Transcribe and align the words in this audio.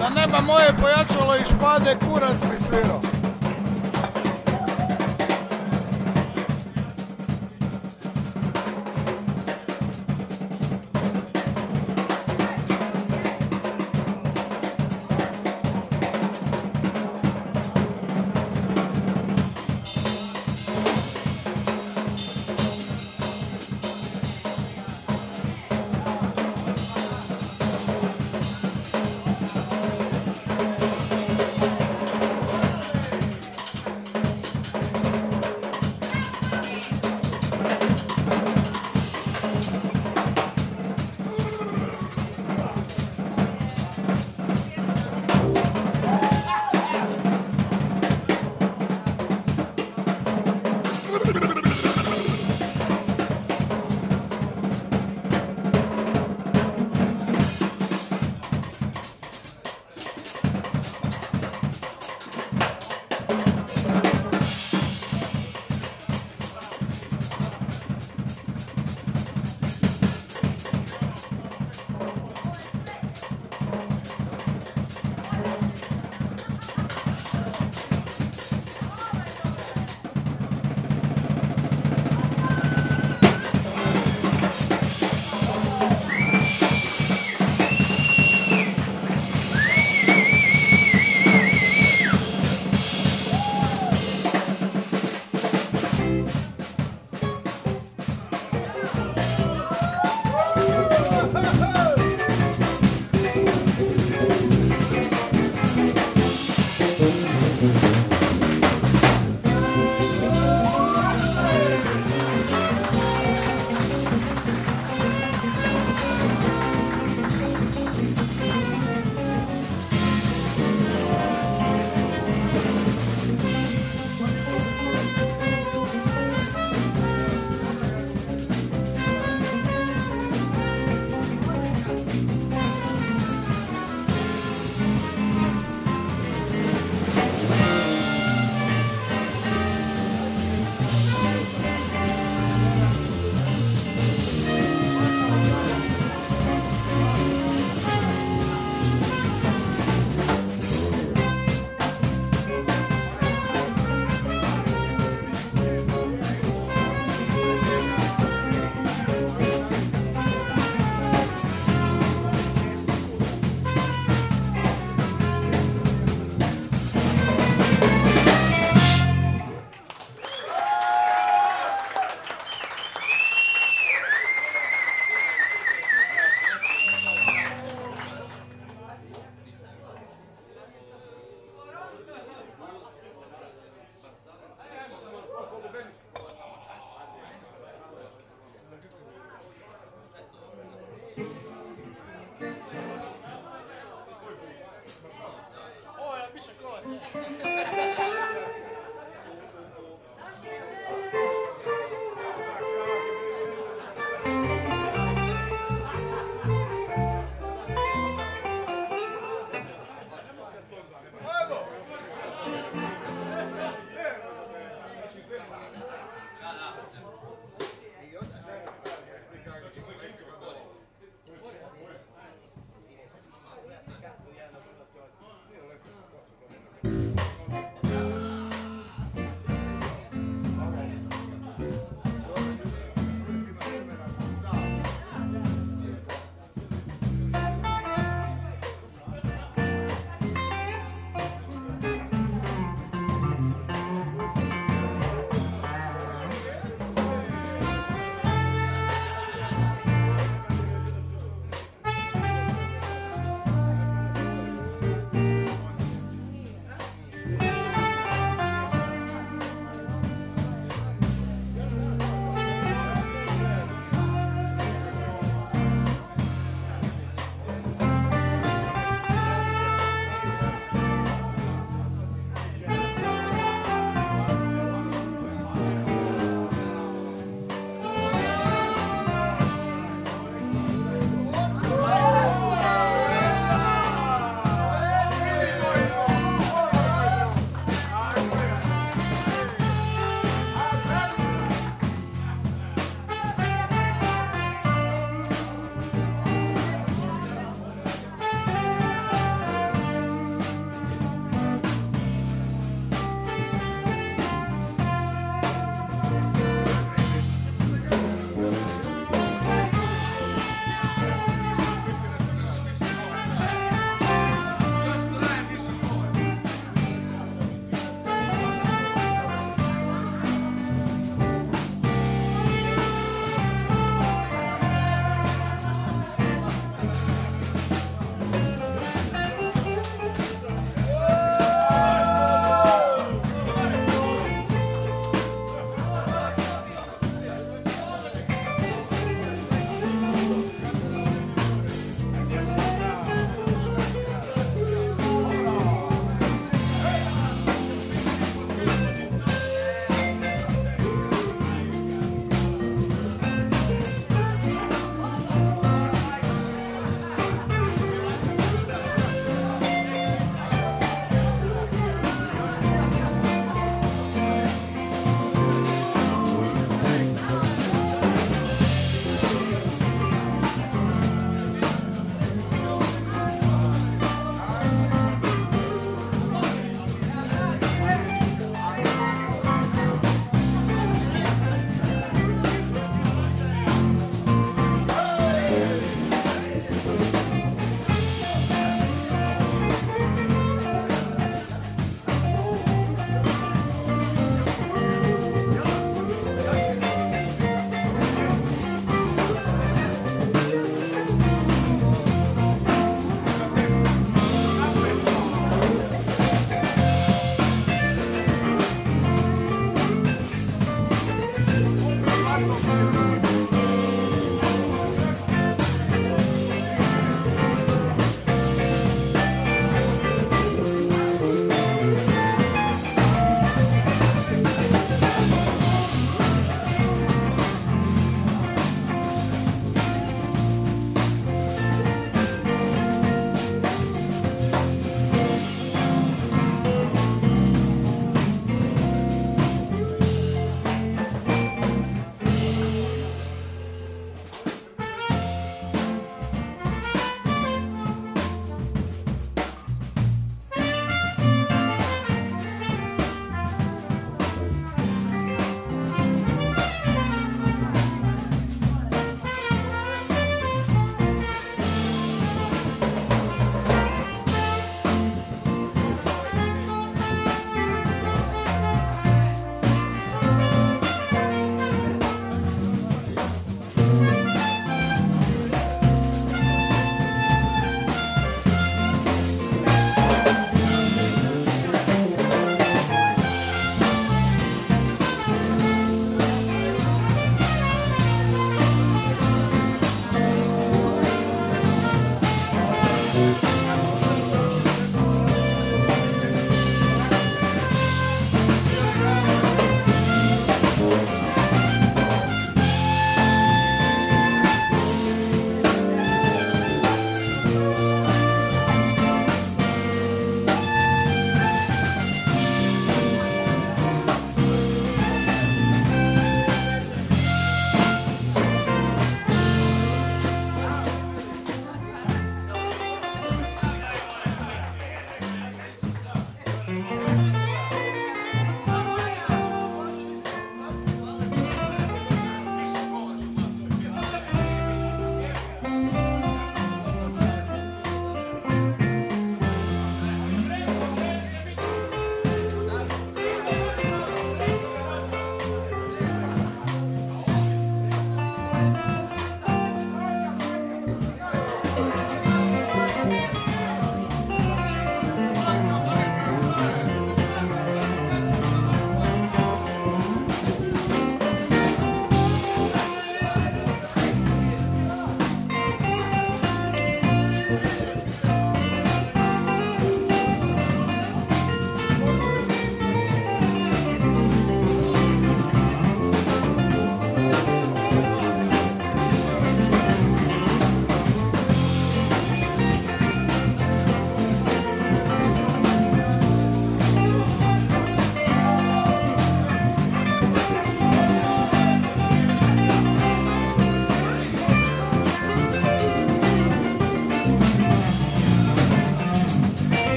Da 0.00 0.08
nema 0.08 0.40
moje 0.40 0.72
pojačalo 0.80 1.36
i 1.36 1.44
špade, 1.44 1.96
kurac 2.06 2.40
bi 2.50 2.58
svirao. 2.58 3.09